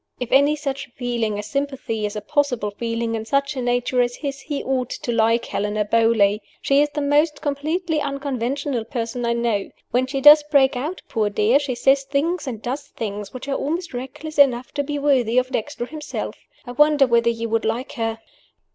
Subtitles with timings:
[0.19, 4.15] If any such feeling as sympathy is a possible feeling in such a nature as
[4.15, 6.39] his, he ought to like Helena Beauly.
[6.59, 9.69] She is the most completely unconventional person I know.
[9.91, 13.53] When she does break out, poor dear, she says things and does things which are
[13.53, 16.35] almost reckless enough to be worthy of Dexter himself.
[16.65, 18.17] I wonder whether you would like her?"